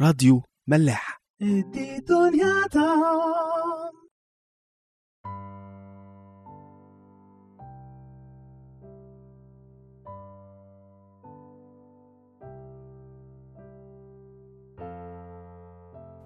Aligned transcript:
راديو 0.00 0.42
ملاح. 0.68 1.20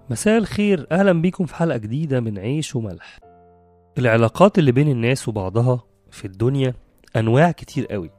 مساء 0.09 0.37
الخير. 0.37 0.87
أهلا 0.91 1.11
بيكم 1.21 1.45
في 1.45 1.55
حلقة 1.55 1.77
جديدة 1.77 2.19
من 2.19 2.39
عيش 2.39 2.75
وملح. 2.75 3.19
العلاقات 3.97 4.59
اللي 4.59 4.71
بين 4.71 4.87
الناس 4.87 5.27
وبعضها 5.27 5.83
في 6.11 6.25
الدنيا 6.25 6.73
أنواع 7.15 7.51
كتير 7.51 7.85
قوي. 7.85 8.09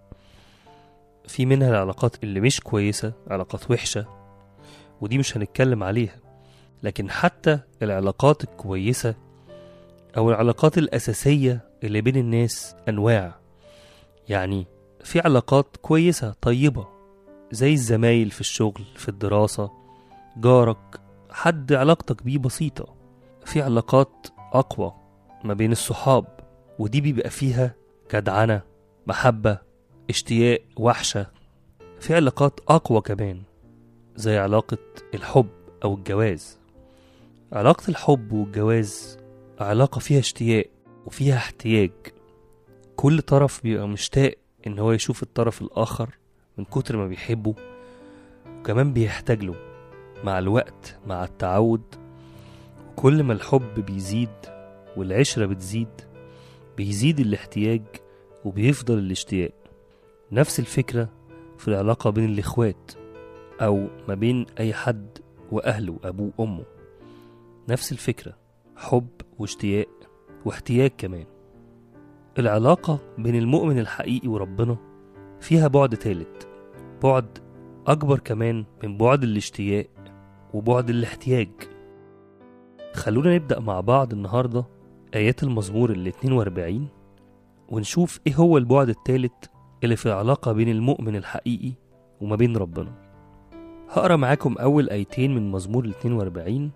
في 1.28 1.46
منها 1.46 1.68
العلاقات 1.68 2.24
اللي 2.24 2.40
مش 2.40 2.60
كويسة 2.60 3.12
علاقات 3.30 3.70
وحشة 3.70 4.25
ودي 5.00 5.18
مش 5.18 5.36
هنتكلم 5.36 5.82
عليها 5.82 6.16
لكن 6.82 7.10
حتى 7.10 7.58
العلاقات 7.82 8.44
الكويسة 8.44 9.14
أو 10.16 10.30
العلاقات 10.30 10.78
الأساسية 10.78 11.60
اللي 11.84 12.00
بين 12.00 12.16
الناس 12.16 12.76
أنواع. 12.88 13.34
يعني 14.28 14.66
في 15.04 15.20
علاقات 15.20 15.76
كويسة 15.82 16.34
طيبة 16.40 16.86
زي 17.50 17.72
الزمايل 17.72 18.30
في 18.30 18.40
الشغل 18.40 18.84
في 18.96 19.08
الدراسة 19.08 19.70
جارك 20.36 21.00
حد 21.30 21.72
علاقتك 21.72 22.22
بيه 22.22 22.38
بسيطة. 22.38 22.94
في 23.44 23.62
علاقات 23.62 24.26
أقوى 24.52 24.92
ما 25.44 25.54
بين 25.54 25.72
الصحاب 25.72 26.24
ودي 26.78 27.00
بيبقى 27.00 27.30
فيها 27.30 27.74
جدعنة 28.14 28.62
محبة 29.06 29.58
اشتياق 30.10 30.60
وحشة. 30.76 31.26
في 32.00 32.14
علاقات 32.14 32.60
أقوى 32.68 33.00
كمان. 33.00 33.42
زي 34.16 34.38
علاقة 34.38 34.78
الحب 35.14 35.48
أو 35.84 35.94
الجواز. 35.94 36.58
علاقة 37.52 37.88
الحب 37.88 38.32
والجواز 38.32 39.18
علاقة 39.60 39.98
فيها 39.98 40.18
اشتياق 40.18 40.66
وفيها 41.06 41.36
احتياج. 41.36 41.90
كل 42.96 43.22
طرف 43.22 43.62
بيبقى 43.62 43.88
مشتاق 43.88 44.34
إن 44.66 44.78
هو 44.78 44.92
يشوف 44.92 45.22
الطرف 45.22 45.62
الآخر 45.62 46.10
من 46.58 46.64
كتر 46.64 46.96
ما 46.96 47.06
بيحبه 47.06 47.54
وكمان 48.58 48.92
بيحتاج 48.92 49.44
له 49.44 49.54
مع 50.24 50.38
الوقت 50.38 50.98
مع 51.06 51.24
التعود. 51.24 51.82
كل 52.96 53.22
ما 53.22 53.32
الحب 53.32 53.74
بيزيد 53.86 54.28
والعشرة 54.96 55.46
بتزيد 55.46 55.88
بيزيد 56.76 57.20
الاحتياج 57.20 57.82
وبيفضل 58.44 58.98
الاشتياق. 58.98 59.52
نفس 60.32 60.60
الفكرة 60.60 61.08
في 61.58 61.68
العلاقة 61.68 62.10
بين 62.10 62.24
الإخوات. 62.24 62.92
أو 63.60 63.88
ما 64.08 64.14
بين 64.14 64.46
أي 64.58 64.74
حد 64.74 65.18
وأهله 65.52 65.96
أبوه 66.04 66.32
وأمه. 66.38 66.64
نفس 67.68 67.92
الفكرة 67.92 68.36
حب 68.76 69.08
واشتياق 69.38 69.88
واحتياج 70.44 70.90
كمان. 70.98 71.24
العلاقة 72.38 72.98
بين 73.18 73.34
المؤمن 73.34 73.78
الحقيقي 73.78 74.28
وربنا 74.28 74.76
فيها 75.40 75.68
بعد 75.68 75.96
تالت 75.96 76.48
بعد 77.02 77.38
أكبر 77.86 78.18
كمان 78.18 78.64
من 78.84 78.96
بعد 78.96 79.22
الاشتياق 79.22 79.86
وبعد 80.54 80.90
الاحتياج. 80.90 81.48
خلونا 82.94 83.34
نبدأ 83.34 83.60
مع 83.60 83.80
بعض 83.80 84.12
النهاردة 84.12 84.64
آيات 85.14 85.42
المزمور 85.42 85.90
ال 85.90 86.06
42 86.06 86.88
ونشوف 87.68 88.20
إيه 88.26 88.34
هو 88.34 88.58
البعد 88.58 88.88
التالت 88.88 89.50
اللي 89.84 89.96
في 89.96 90.06
العلاقة 90.06 90.52
بين 90.52 90.68
المؤمن 90.68 91.16
الحقيقي 91.16 91.72
وما 92.20 92.36
بين 92.36 92.56
ربنا. 92.56 93.05
هقرأ 93.90 94.16
معاكم 94.16 94.54
أول 94.58 94.90
آيتين 94.90 95.34
من 95.34 95.50
مزمور 95.50 95.84
ال 95.84 95.90
42 95.90 96.70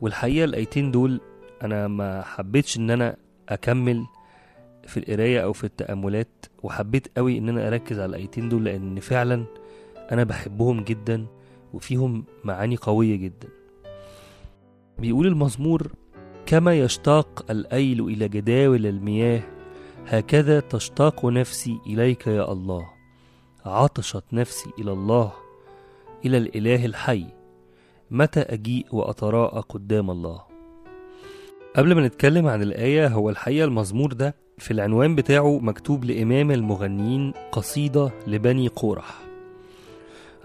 والحقيقة 0.00 0.44
الآيتين 0.44 0.90
دول 0.90 1.20
أنا 1.62 1.88
ما 1.88 2.22
حبيتش 2.22 2.76
إن 2.76 2.90
أنا 2.90 3.16
أكمل 3.48 4.06
في 4.86 4.96
القراية 4.96 5.40
أو 5.40 5.52
في 5.52 5.64
التأملات 5.64 6.46
وحبيت 6.62 7.18
قوي 7.18 7.38
إن 7.38 7.48
أنا 7.48 7.68
أركز 7.68 7.98
على 7.98 8.10
الآيتين 8.10 8.48
دول 8.48 8.64
لأن 8.64 9.00
فعلا 9.00 9.44
أنا 10.12 10.24
بحبهم 10.24 10.80
جدا 10.84 11.26
وفيهم 11.74 12.24
معاني 12.44 12.76
قوية 12.76 13.16
جدا. 13.16 13.48
بيقول 14.98 15.26
المزمور 15.26 15.92
كما 16.46 16.74
يشتاق 16.78 17.44
الأيل 17.50 18.00
إلى 18.08 18.28
جداول 18.28 18.86
المياه 18.86 19.42
هكذا 20.06 20.60
تشتاق 20.60 21.24
نفسي 21.26 21.78
إليك 21.86 22.26
يا 22.26 22.52
الله 22.52 22.86
عطشت 23.64 24.24
نفسي 24.32 24.70
إلى 24.78 24.92
الله 24.92 25.32
إلى 26.24 26.36
الإله 26.38 26.86
الحي 26.86 27.24
متى 28.10 28.40
أجيء 28.40 28.86
وأتراءى 28.92 29.60
قدام 29.68 30.10
الله. 30.10 30.42
قبل 31.76 31.94
ما 31.94 32.06
نتكلم 32.06 32.46
عن 32.46 32.62
الآية 32.62 33.06
هو 33.08 33.30
الحقيقة 33.30 33.64
المزمور 33.64 34.12
ده 34.12 34.34
في 34.58 34.70
العنوان 34.70 35.14
بتاعه 35.14 35.58
مكتوب 35.58 36.04
لإمام 36.04 36.50
المغنيين 36.50 37.32
قصيدة 37.52 38.10
لبني 38.26 38.68
قورح 38.68 39.18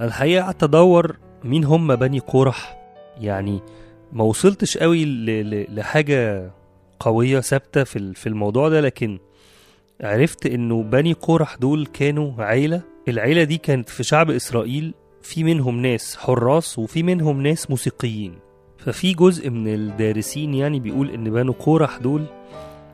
الحقيقة 0.01 0.43
قعدت 0.43 0.63
أدور 0.63 1.17
مين 1.43 1.63
هم 1.63 1.95
بني 1.95 2.19
قورح 2.19 2.77
يعني 3.21 3.59
ما 4.13 4.23
وصلتش 4.23 4.77
قوي 4.77 5.05
لحاجة 5.69 6.51
قوية 6.99 7.39
ثابتة 7.39 7.83
في 7.83 7.95
ال- 7.95 8.15
في 8.15 8.29
الموضوع 8.29 8.69
ده 8.69 8.81
لكن 8.81 9.19
عرفت 10.01 10.45
إنه 10.45 10.83
بني 10.83 11.13
قورح 11.13 11.55
دول 11.55 11.85
كانوا 11.85 12.43
عيلة. 12.43 12.81
العيلة 13.07 13.43
دي 13.43 13.57
كانت 13.57 13.89
في 13.89 14.03
شعب 14.03 14.31
إسرائيل 14.31 14.93
في 15.25 15.43
منهم 15.43 15.81
ناس 15.81 16.15
حراس 16.17 16.79
وفي 16.79 17.03
منهم 17.03 17.41
ناس 17.41 17.69
موسيقيين. 17.69 18.33
ففي 18.77 19.13
جزء 19.13 19.49
من 19.49 19.67
الدارسين 19.73 20.53
يعني 20.53 20.79
بيقول 20.79 21.09
إن 21.09 21.23
بنو 21.23 21.51
قورح 21.51 21.97
دول 21.97 22.25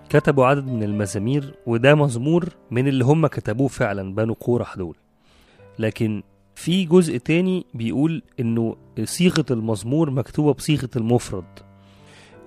كتبوا 0.09 0.45
عدد 0.45 0.67
من 0.67 0.83
المزامير 0.83 1.53
وده 1.65 1.95
مزمور 1.95 2.49
من 2.71 2.87
اللي 2.87 3.05
هم 3.05 3.27
كتبوه 3.27 3.67
فعلا 3.67 4.15
بنو 4.15 4.33
قورح 4.33 4.75
دول. 4.75 4.95
لكن 5.79 6.23
في 6.55 6.85
جزء 6.85 7.17
تاني 7.17 7.65
بيقول 7.73 8.21
إنه 8.39 8.75
صيغة 9.03 9.45
المزمور 9.51 10.09
مكتوبة 10.09 10.53
بصيغة 10.53 10.89
المفرد. 10.95 11.59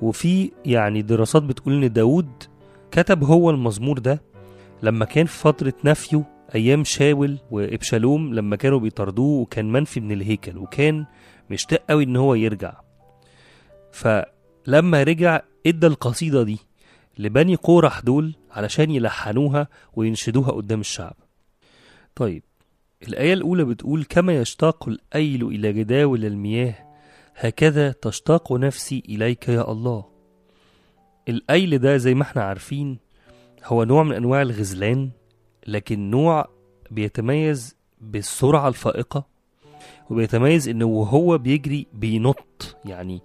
وفي 0.02 0.50
يعني 0.64 1.02
دراسات 1.02 1.42
بتقول 1.42 1.84
إن 1.84 1.92
داود 1.92 2.28
كتب 2.90 3.24
هو 3.24 3.50
المزمور 3.50 3.98
ده 3.98 4.22
لما 4.82 5.04
كان 5.04 5.26
في 5.26 5.38
فترة 5.38 5.74
نفيه 5.84 6.22
أيام 6.54 6.84
شاول 6.84 7.38
وإبشالوم 7.50 8.34
لما 8.34 8.56
كانوا 8.56 8.78
بيطردوه 8.78 9.40
وكان 9.40 9.72
منفي 9.72 10.00
من 10.00 10.12
الهيكل 10.12 10.58
وكان 10.58 11.06
مشتاق 11.50 11.82
قوي 11.90 12.04
إن 12.04 12.16
هو 12.16 12.34
يرجع. 12.34 12.74
فلما 13.92 15.02
رجع 15.02 15.40
إدى 15.66 15.86
القصيدة 15.86 16.42
دي 16.42 16.58
لبني 17.18 17.54
قورح 17.56 18.00
دول 18.00 18.34
علشان 18.50 18.90
يلحنوها 18.90 19.68
وينشدوها 19.96 20.50
قدام 20.50 20.80
الشعب. 20.80 21.16
طيب 22.14 22.42
الآية 23.08 23.32
الأولى 23.32 23.64
بتقول 23.64 24.04
كما 24.04 24.32
يشتاق 24.36 24.88
الأيل 24.88 25.46
إلى 25.46 25.72
جداول 25.72 26.24
المياه 26.24 26.74
هكذا 27.36 27.92
تشتاق 27.92 28.52
نفسي 28.52 29.02
إليك 29.08 29.48
يا 29.48 29.70
الله. 29.72 30.04
الأيل 31.28 31.78
ده 31.78 31.96
زي 31.96 32.14
ما 32.14 32.22
إحنا 32.22 32.42
عارفين 32.42 32.98
هو 33.64 33.84
نوع 33.84 34.02
من 34.02 34.12
أنواع 34.12 34.42
الغزلان 34.42 35.10
لكن 35.66 36.10
نوع 36.10 36.48
بيتميز 36.90 37.76
بالسرعة 38.00 38.68
الفائقة 38.68 39.26
وبيتميز 40.10 40.68
إنه 40.68 40.84
وهو 40.84 41.38
بيجري 41.38 41.86
بينط. 41.92 42.76
يعني 42.84 43.20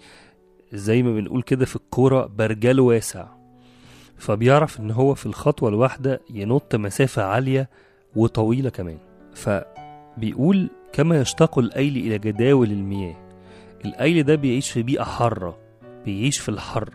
زي 0.73 1.03
ما 1.03 1.13
بنقول 1.13 1.41
كده 1.41 1.65
في 1.65 1.75
الكورة 1.75 2.25
برجله 2.25 2.83
واسع. 2.83 3.27
فبيعرف 4.17 4.79
إن 4.79 4.91
هو 4.91 5.13
في 5.15 5.25
الخطوة 5.25 5.69
الواحدة 5.69 6.21
ينط 6.29 6.75
مسافة 6.75 7.23
عالية 7.23 7.69
وطويلة 8.15 8.69
كمان. 8.69 8.97
فبيقول 9.33 10.69
كما 10.93 11.21
يشتاق 11.21 11.59
الأيل 11.59 11.97
إلى 11.97 12.17
جداول 12.17 12.71
المياه. 12.71 13.15
الأيل 13.85 14.23
ده 14.23 14.35
بيعيش 14.35 14.71
في 14.71 14.83
بيئة 14.83 15.03
حارة 15.03 15.57
بيعيش 16.05 16.37
في 16.39 16.49
الحر. 16.49 16.89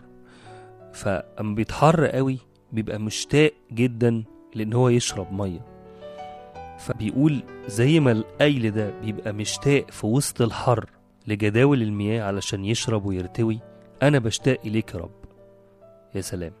فأما 0.93 1.55
بيتحر 1.55 2.05
قوي 2.05 2.37
بيبقى 2.71 2.99
مشتاق 2.99 3.53
جدا 3.73 4.23
لأن 4.55 4.73
هو 4.73 4.89
يشرب 4.89 5.33
مية. 5.33 5.59
فبيقول 6.79 7.43
زي 7.67 7.99
ما 7.99 8.11
الأيل 8.11 8.71
ده 8.71 8.99
بيبقى 9.01 9.33
مشتاق 9.33 9.91
في 9.91 10.05
وسط 10.07 10.41
الحر 10.41 10.89
لجداول 11.27 11.81
المياه 11.81 12.23
علشان 12.23 12.65
يشرب 12.65 13.05
ويرتوي 13.05 13.59
أنا 14.03 14.19
بشتاق 14.19 14.59
إليك 14.65 14.93
يا 14.93 14.99
رب. 14.99 15.11
يا 16.15 16.21
سلام. 16.21 16.53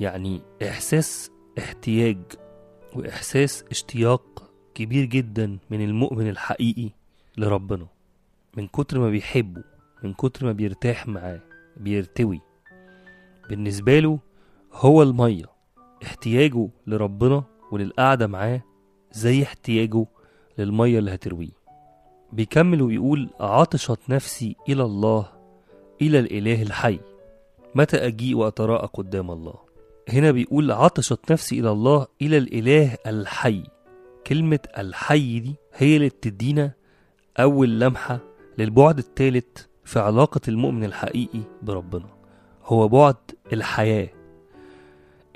يعني 0.00 0.40
إحساس 0.62 1.30
احتياج 1.58 2.18
وإحساس 2.94 3.64
اشتياق 3.70 4.50
كبير 4.74 5.04
جدا 5.04 5.58
من 5.70 5.84
المؤمن 5.84 6.28
الحقيقي 6.28 6.90
لربنا. 7.36 7.86
من 8.56 8.66
كتر 8.68 8.98
ما 8.98 9.10
بيحبه 9.10 9.64
من 10.02 10.12
كتر 10.14 10.46
ما 10.46 10.52
بيرتاح 10.52 11.08
معاه 11.08 11.40
بيرتوي. 11.76 12.40
بالنسبة 13.48 13.98
له 13.98 14.18
هو 14.72 15.02
المية. 15.02 15.55
احتياجه 16.02 16.68
لربنا 16.86 17.44
وللقعدة 17.72 18.26
معاه 18.26 18.62
زي 19.12 19.42
احتياجه 19.42 20.06
للمية 20.58 20.98
اللي 20.98 21.14
هترويه. 21.14 21.56
بيكمل 22.32 22.82
ويقول 22.82 23.30
عطشت 23.40 23.98
نفسي 24.08 24.56
إلى 24.68 24.82
الله 24.82 25.28
إلى 26.02 26.18
الإله 26.18 26.62
الحي. 26.62 27.00
متى 27.74 27.96
أجيء 27.96 28.36
وأتراءى 28.36 28.88
قدام 28.94 29.30
الله؟ 29.30 29.54
هنا 30.08 30.30
بيقول 30.30 30.72
عطشت 30.72 31.32
نفسي 31.32 31.60
إلى 31.60 31.70
الله 31.70 32.06
إلى 32.22 32.38
الإله 32.38 32.96
الحي. 33.06 33.62
كلمة 34.26 34.58
الحي 34.78 35.40
دي 35.40 35.54
هي 35.74 35.96
اللي 35.96 36.08
بتدينا 36.08 36.72
أول 37.40 37.80
لمحة 37.80 38.18
للبعد 38.58 38.98
الثالث 38.98 39.46
في 39.84 39.98
علاقة 39.98 40.40
المؤمن 40.48 40.84
الحقيقي 40.84 41.40
بربنا. 41.62 42.08
هو 42.64 42.88
بعد 42.88 43.16
الحياة. 43.52 44.08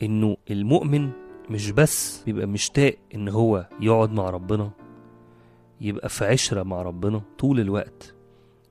إنه 0.02 0.36
المؤمن 0.50 1.10
مش 1.50 1.70
بس 1.70 2.22
بيبقى 2.26 2.46
مشتاق 2.46 2.94
إن 3.14 3.28
هو 3.28 3.68
يقعد 3.80 4.12
مع 4.12 4.30
ربنا 4.30 4.70
يبقى 5.80 6.08
في 6.08 6.24
عشرة 6.24 6.62
مع 6.62 6.82
ربنا 6.82 7.22
طول 7.38 7.60
الوقت 7.60 8.14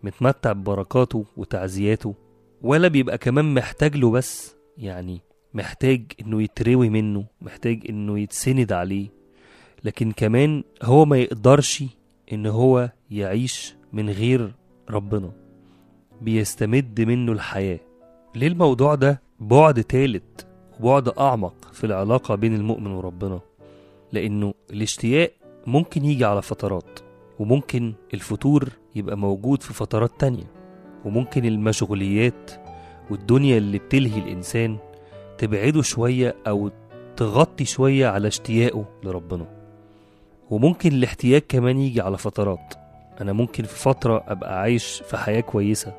متمتع 0.03 0.51
ببركاته 0.51 1.25
وتعزياته 1.37 2.15
ولا 2.61 2.87
بيبقى 2.87 3.17
كمان 3.17 3.53
محتاج 3.53 3.97
له 3.97 4.11
بس 4.11 4.55
يعني 4.77 5.21
محتاج 5.53 6.03
إنه 6.21 6.41
يتروي 6.43 6.89
منه 6.89 7.25
محتاج 7.41 7.83
إنه 7.89 8.19
يتسند 8.19 8.71
عليه 8.71 9.07
لكن 9.83 10.11
كمان 10.11 10.63
هو 10.83 11.05
ما 11.05 11.17
يقدرش 11.17 11.83
إن 12.33 12.45
هو 12.45 12.91
يعيش 13.11 13.75
من 13.93 14.09
غير 14.09 14.51
ربنا 14.89 15.31
بيستمد 16.21 17.01
منه 17.01 17.31
الحياة. 17.31 17.79
ليه 18.35 18.47
الموضوع 18.47 18.95
ده 18.95 19.21
بعد 19.39 19.83
تالت؟ 19.83 20.47
وبعد 20.79 21.09
أعمق 21.09 21.53
في 21.73 21.83
العلاقة 21.83 22.35
بين 22.35 22.55
المؤمن 22.55 22.91
وربنا 22.91 23.39
لأنه 24.11 24.53
الاشتياق 24.69 25.31
ممكن 25.67 26.05
يجي 26.05 26.25
على 26.25 26.41
فترات 26.41 26.99
وممكن 27.39 27.93
الفتور 28.13 28.69
يبقى 28.95 29.17
موجود 29.17 29.61
في 29.63 29.73
فترات 29.73 30.11
تانية 30.19 30.43
وممكن 31.05 31.45
المشغوليات 31.45 32.51
والدنيا 33.11 33.57
اللي 33.57 33.77
بتلهي 33.77 34.19
الإنسان 34.19 34.77
تبعده 35.37 35.81
شوية 35.81 36.35
أو 36.47 36.71
تغطي 37.17 37.65
شوية 37.65 38.07
على 38.07 38.27
اشتياقه 38.27 38.85
لربنا. 39.03 39.45
وممكن 40.49 40.91
الاحتياج 40.91 41.41
كمان 41.49 41.79
يجي 41.79 42.01
على 42.01 42.17
فترات. 42.17 42.73
أنا 43.21 43.33
ممكن 43.33 43.63
في 43.63 43.75
فترة 43.75 44.23
أبقى 44.27 44.59
عايش 44.61 45.03
في 45.05 45.17
حياة 45.17 45.41
كويسة 45.41 45.93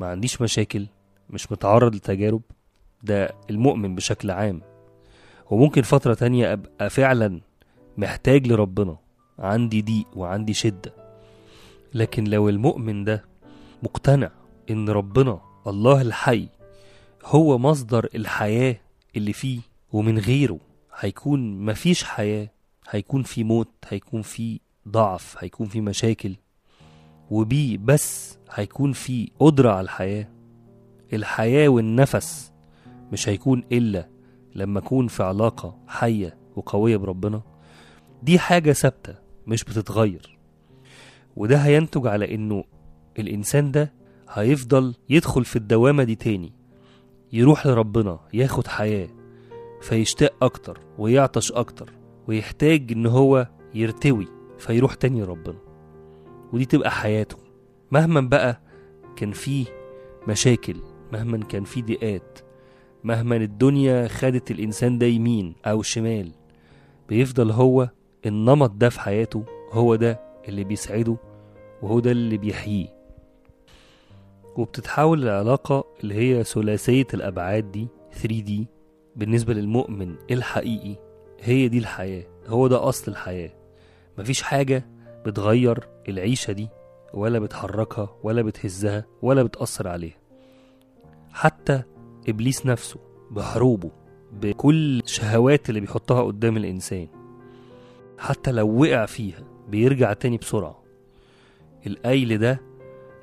ما 0.00 0.06
عنديش 0.06 0.42
مشاكل 0.42 0.86
مش 1.30 1.52
متعرض 1.52 1.94
لتجارب. 1.94 2.42
ده 3.04 3.34
المؤمن 3.50 3.94
بشكل 3.94 4.30
عام. 4.30 4.60
وممكن 5.50 5.82
فترة 5.82 6.14
تانية 6.14 6.52
أبقى 6.52 6.90
فعلا 6.90 7.40
محتاج 7.96 8.46
لربنا 8.46 8.96
عندي 9.38 9.82
ضيق 9.82 10.06
وعندي 10.16 10.54
شدة. 10.54 10.94
لكن 11.94 12.24
لو 12.24 12.48
المؤمن 12.48 13.04
ده 13.04 13.24
مقتنع 13.82 14.30
إن 14.70 14.88
ربنا 14.88 15.40
الله 15.66 16.02
الحي 16.02 16.48
هو 17.24 17.58
مصدر 17.58 18.08
الحياة 18.14 18.76
اللي 19.16 19.32
فيه 19.32 19.60
ومن 19.92 20.18
غيره 20.18 20.58
هيكون 20.98 21.64
مفيش 21.64 22.04
حياة 22.04 22.48
هيكون 22.90 23.22
في 23.22 23.44
موت 23.44 23.68
هيكون 23.88 24.22
في 24.22 24.60
ضعف 24.88 25.36
هيكون 25.38 25.66
في 25.66 25.80
مشاكل. 25.80 26.36
وبيه 27.30 27.78
بس 27.78 28.38
هيكون 28.50 28.92
في 28.92 29.30
قدرة 29.40 29.70
على 29.70 29.80
الحياة 29.80 30.28
الحياة 31.12 31.68
والنفس 31.68 32.52
مش 33.14 33.28
هيكون 33.28 33.64
إلا 33.72 34.08
لما 34.54 34.78
أكون 34.78 35.06
في 35.08 35.22
علاقة 35.22 35.78
حية 35.86 36.36
وقوية 36.56 36.96
بربنا. 36.96 37.42
دي 38.22 38.38
حاجة 38.38 38.72
ثابتة 38.72 39.14
مش 39.46 39.64
بتتغير. 39.64 40.38
وده 41.36 41.56
هينتج 41.56 42.06
على 42.06 42.34
إنه 42.34 42.64
الإنسان 43.18 43.70
ده 43.72 43.92
هيفضل 44.30 44.94
يدخل 45.08 45.44
في 45.44 45.56
الدوامة 45.56 46.04
دي 46.04 46.14
تاني. 46.14 46.52
يروح 47.32 47.66
لربنا 47.66 48.20
ياخد 48.32 48.66
حياة 48.66 49.08
فيشتاق 49.80 50.44
أكتر 50.44 50.80
ويعطش 50.98 51.52
أكتر 51.52 51.92
ويحتاج 52.28 52.92
إن 52.92 53.06
هو 53.06 53.48
يرتوي 53.74 54.28
فيروح 54.58 54.94
تاني 54.94 55.22
لربنا. 55.22 55.58
ودي 56.52 56.64
تبقى 56.64 56.90
حياته. 56.90 57.36
مهما 57.90 58.20
بقى 58.20 58.60
كان 59.16 59.32
فيه 59.32 59.66
مشاكل 60.28 60.76
مهما 61.12 61.38
كان 61.38 61.64
فيه 61.64 61.82
ضيقات 61.82 62.38
مهما 63.04 63.36
الدنيا 63.36 64.08
خدت 64.08 64.50
الإنسان 64.50 64.98
ده 64.98 65.06
يمين 65.06 65.54
أو 65.66 65.82
شمال 65.82 66.32
بيفضل 67.08 67.50
هو 67.50 67.88
النمط 68.26 68.70
ده 68.70 68.88
في 68.88 69.00
حياته 69.00 69.44
هو 69.72 69.94
ده 69.94 70.20
اللي 70.48 70.64
بيسعده 70.64 71.16
وهو 71.82 72.00
ده 72.00 72.10
اللي 72.10 72.38
بيحييه. 72.38 72.94
وبتتحول 74.56 75.22
العلاقة 75.22 75.84
اللي 76.00 76.14
هي 76.14 76.44
ثلاثية 76.44 77.06
الأبعاد 77.14 77.72
دي 77.72 77.88
3D 78.22 78.52
بالنسبة 79.16 79.54
للمؤمن 79.54 80.14
الحقيقي 80.30 80.96
هي 81.40 81.68
دي 81.68 81.78
الحياة 81.78 82.24
هو 82.46 82.66
ده 82.66 82.88
أصل 82.88 83.10
الحياة. 83.12 83.50
مفيش 84.18 84.42
حاجة 84.42 84.86
بتغير 85.26 85.88
العيشة 86.08 86.52
دي 86.52 86.68
ولا 87.14 87.38
بتحركها 87.38 88.16
ولا 88.22 88.42
بتهزها 88.42 89.04
ولا 89.22 89.42
بتأثر 89.42 89.88
عليها. 89.88 90.16
حتى 91.32 91.82
إبليس 92.28 92.66
نفسه 92.66 93.00
بحروبه 93.30 93.90
بكل 94.32 95.02
شهوات 95.06 95.68
اللي 95.68 95.80
بيحطها 95.80 96.22
قدام 96.22 96.56
الإنسان. 96.56 97.08
حتى 98.18 98.52
لو 98.52 98.80
وقع 98.82 99.06
فيها 99.06 99.44
بيرجع 99.68 100.12
تاني 100.12 100.36
بسرعة. 100.36 100.82
الأيل 101.86 102.38
ده 102.38 102.60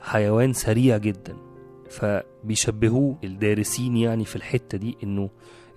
حيوان 0.02 0.54
سريع 0.54 0.98
جدا 0.98 1.38
فبيشبهوه 1.90 3.18
الدارسين 3.24 3.98
يعني 3.98 4.26
في 4.26 4.36
الحتة 4.36 4.78
دي 4.78 4.98
إنه 5.04 5.30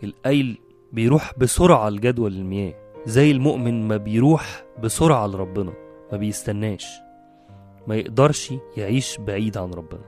الأيل 0.05 0.59
بيروح 0.93 1.33
بسرعة 1.39 1.89
لجدول 1.91 2.33
المياه. 2.33 2.75
زي 3.07 3.31
المؤمن 3.31 3.89
ما 3.89 3.97
بيروح 3.97 4.65
بسرعة 4.83 5.27
لربنا 5.27 5.73
ما 6.13 6.19
بيستناش. 6.19 6.87
ما 7.87 7.97
يقدرش 7.97 8.55
يعيش 8.77 9.19
بعيد 9.19 9.57
عن 9.59 9.71
ربنا. 9.71 10.05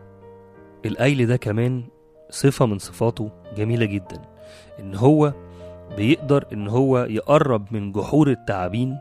الأيل 0.84 1.26
ده 1.26 1.36
كمان 1.36 1.84
صفة 2.30 2.66
من 2.66 2.78
صفاته 2.78 3.30
جميلة 3.56 3.84
جدا. 3.86 4.22
إن 4.80 4.94
هو 4.94 5.32
بيقدر 5.96 6.44
إن 6.52 6.68
هو 6.68 6.98
يقرب 6.98 7.66
من 7.70 7.92
جحور 7.92 8.30
التعابين 8.30 8.98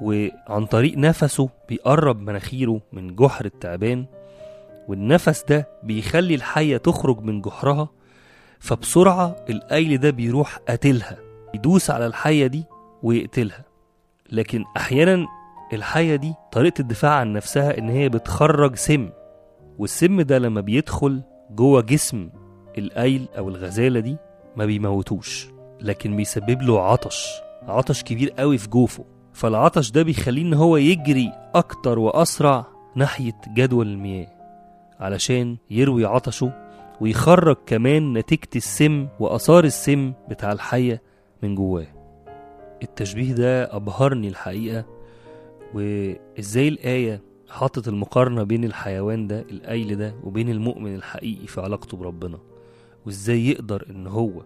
وعن 0.00 0.66
طريق 0.70 0.98
نفسه 0.98 1.48
بيقرب 1.68 2.20
مناخيره 2.20 2.80
من 2.92 3.16
جحر 3.16 3.44
التعبان 3.44 4.04
والنفس 4.88 5.44
ده 5.48 5.68
بيخلي 5.82 6.34
الحية 6.34 6.76
تخرج 6.76 7.20
من 7.22 7.40
جحرها 7.40 7.88
فبسرعة 8.58 9.36
الأيل 9.50 9.98
ده 9.98 10.10
بيروح 10.10 10.56
قاتلها 10.68 11.16
يدوس 11.54 11.90
على 11.90 12.06
الحية 12.06 12.46
دي 12.46 12.64
ويقتلها. 13.02 13.64
لكن 14.32 14.64
أحيانا 14.76 15.26
الحية 15.72 16.16
دي 16.16 16.34
طريقة 16.52 16.80
الدفاع 16.80 17.10
عن 17.12 17.32
نفسها 17.32 17.78
إن 17.78 17.88
هي 17.88 18.08
بتخرج 18.08 18.74
سم 18.76 19.10
والسم 19.78 20.20
ده 20.20 20.38
لما 20.38 20.60
بيدخل 20.60 21.22
جوه 21.50 21.80
جسم 21.82 22.28
الأيل 22.78 23.28
أو 23.38 23.48
الغزالة 23.48 24.00
دي 24.00 24.16
ما 24.56 24.64
بيموتوش 24.66 25.48
لكن 25.80 26.16
بيسبب 26.16 26.62
له 26.62 26.82
عطش 26.82 27.26
عطش 27.62 28.02
كبير 28.02 28.30
قوي 28.30 28.58
في 28.58 28.68
جوفه. 28.68 29.04
فالعطش 29.32 29.90
ده 29.90 30.02
بيخليه 30.02 30.42
إن 30.42 30.54
هو 30.54 30.76
يجري 30.76 31.32
أكتر 31.54 31.98
وأسرع 31.98 32.66
ناحية 32.96 33.40
جدول 33.54 33.86
المياه 33.86 34.26
علشان 35.00 35.56
يروي 35.70 36.04
عطشه 36.04 36.52
ويخرج 37.00 37.56
كمان 37.66 38.12
نتيجة 38.12 38.48
السم 38.56 39.08
وآثار 39.20 39.64
السم 39.64 40.12
بتاع 40.28 40.52
الحية 40.52 41.02
من 41.42 41.54
جواه. 41.54 41.86
التشبيه 42.82 43.32
ده 43.32 43.76
أبهرني 43.76 44.28
الحقيقة 44.28 44.84
وإزاي 45.74 46.68
الآية 46.68 47.22
حطت 47.50 47.88
المقارنة 47.88 48.42
بين 48.42 48.64
الحيوان 48.64 49.26
ده 49.26 49.40
الأيل 49.40 49.96
ده 49.96 50.14
وبين 50.24 50.48
المؤمن 50.48 50.94
الحقيقي 50.94 51.46
في 51.46 51.60
علاقته 51.60 51.96
بربنا. 51.96 52.38
وإزاي 53.06 53.48
يقدر 53.48 53.86
إن 53.90 54.06
هو 54.06 54.42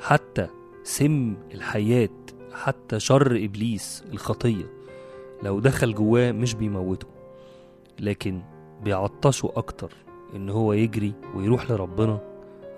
حتى 0.00 0.46
سم 0.82 1.34
الحياة 1.54 2.08
حتى 2.52 3.00
شر 3.00 3.44
إبليس 3.44 4.04
الخطية 4.12 4.64
لو 5.42 5.60
دخل 5.60 5.94
جواه 5.94 6.32
مش 6.32 6.54
بيموته 6.54 7.06
لكن 8.00 8.42
بيعطشه 8.84 9.52
أكتر 9.56 9.92
إن 10.36 10.50
هو 10.50 10.72
يجري 10.72 11.12
ويروح 11.34 11.70
لربنا 11.70 12.20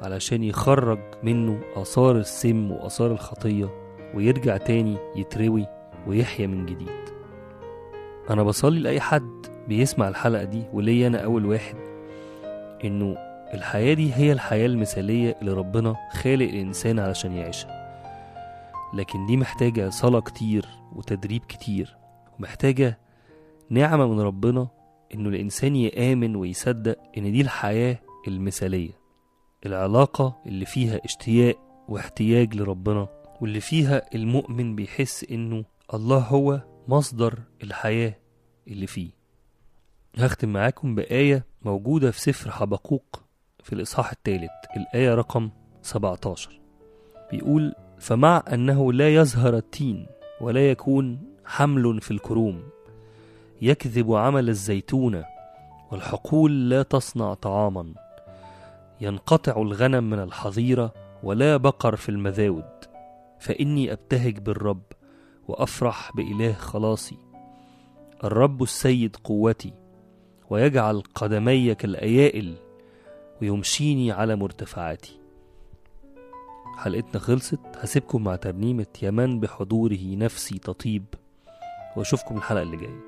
علشان 0.03 0.43
يخرج 0.45 0.99
منه 1.23 1.61
آثار 1.77 2.17
السم 2.17 2.71
وآثار 2.73 3.13
الخطية 3.13 3.75
ويرجع 4.15 4.57
تاني 4.57 4.97
يتروي 5.17 5.67
ويحيا 6.07 6.47
من 6.47 6.67
جديد. 6.67 7.18
أنا 8.31 8.43
بصلي 8.43 8.81
لأي 8.81 9.01
حد 9.01 9.47
بيسمع 9.69 10.09
الحلقة 10.09 10.45
دي 10.45 10.63
وليا 10.73 11.07
أنا 11.07 11.19
أول 11.25 11.47
واحد 11.47 11.75
إنه 12.85 13.17
الحياة 13.55 13.95
دي 13.95 14.15
هي 14.15 14.33
الحياة 14.33 14.67
المثالية 14.67 15.37
اللي 15.41 15.53
ربنا 15.53 15.97
خالق 16.13 16.49
الإنسان 16.49 16.99
علشان 16.99 17.33
يعيشها. 17.33 17.79
لكن 18.95 19.27
دي 19.27 19.37
محتاجة 19.37 19.89
صلاة 19.91 20.21
كتير 20.21 20.67
وتدريب 20.93 21.43
كتير 21.49 21.97
ومحتاجة 22.39 22.99
نعمة 23.71 24.07
من 24.07 24.21
ربنا 24.21 24.69
إنه 25.15 25.29
الإنسان 25.29 25.77
يآمن 25.77 26.37
ويصدق 26.37 26.97
إن 27.19 27.33
دي 27.33 27.41
الحياة 27.41 27.99
المثالية 28.29 28.91
العلاقة 29.67 30.37
اللي 30.47 30.65
فيها 30.65 31.01
اشتياق 31.05 31.57
واحتياج 31.89 32.55
لربنا 32.57 33.09
واللي 33.41 33.61
فيها 33.61 34.03
المؤمن 34.15 34.75
بيحس 34.77 35.27
إنه 35.31 35.65
الله 35.95 36.19
هو 36.19 36.61
مصدر 36.89 37.39
الحياة 37.63 38.15
اللي 38.69 38.87
فيه. 38.87 39.11
هختم 40.17 40.49
معاكم 40.49 40.95
بآية 40.95 41.45
موجودة 41.63 42.11
في 42.11 42.21
سفر 42.21 42.51
حبقوق 42.51 43.23
في 43.65 43.73
الإصحاح 43.73 44.11
الثالث 44.11 44.51
الآية 44.77 45.15
رقم 45.15 45.51
17 45.83 46.61
بيقول 47.31 47.75
فمع 47.99 48.43
أنه 48.53 48.93
لا 48.93 49.15
يظهر 49.15 49.57
التين 49.57 50.07
ولا 50.41 50.71
يكون 50.71 51.19
حمل 51.45 52.01
في 52.01 52.11
الكروم 52.11 52.63
يكذب 53.63 54.13
عمل 54.13 54.49
الزيتونة 54.49 55.25
والحقول 55.91 56.71
لا 56.71 56.83
تصنع 56.83 57.35
طعاما 57.35 57.95
ينقطع 59.01 59.63
الغنم 59.63 60.11
من 60.11 60.19
الحظيرة 60.19 60.95
ولا 61.23 61.57
بقر 61.57 61.97
في 61.97 62.09
المذاود 62.09 62.85
فإني 63.39 63.93
أبتهج 63.93 64.39
بالرب 64.39 64.83
وأفرح 65.49 66.13
بإله 66.17 66.53
خلاصي. 66.53 67.17
الرب 68.25 68.63
السيد 68.63 69.17
قوتي 69.17 69.73
ويجعل 70.51 71.03
قدمي 71.15 71.75
كالأيائل 71.75 72.57
ويمشيني 73.43 74.13
على 74.13 74.37
مرتفعاتي. 74.37 75.21
حلقتنا 76.77 77.21
خلصت 77.21 77.61
هسيبكم 77.77 78.25
مع 78.25 78.37
ترنيمة 78.37 78.87
يمن 79.03 79.41
بحضوره 79.41 79.99
نفسي 80.03 80.59
تطيب 80.59 81.05
وأشوفكم 81.97 82.37
الحلقة 82.37 82.63
اللي 82.63 82.77
جاية. 82.77 83.08